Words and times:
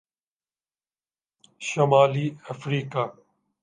شمالی 1.61 2.27
افریقہ 2.49 3.03